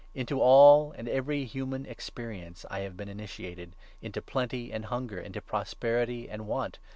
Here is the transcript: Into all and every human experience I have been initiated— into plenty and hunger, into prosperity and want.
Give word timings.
Into 0.15 0.41
all 0.41 0.93
and 0.97 1.07
every 1.07 1.45
human 1.45 1.85
experience 1.85 2.65
I 2.71 2.79
have 2.79 2.97
been 2.97 3.07
initiated— 3.07 3.75
into 4.01 4.19
plenty 4.19 4.73
and 4.73 4.85
hunger, 4.85 5.19
into 5.19 5.43
prosperity 5.43 6.27
and 6.27 6.47
want. 6.47 6.79